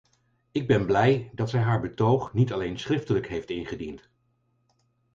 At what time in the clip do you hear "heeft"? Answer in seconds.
3.27-3.49